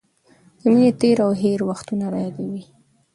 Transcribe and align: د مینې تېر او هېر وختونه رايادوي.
د 0.59 0.61
مینې 0.71 0.89
تېر 1.01 1.17
او 1.25 1.31
هېر 1.41 1.59
وختونه 1.69 2.05
رايادوي. 2.13 2.63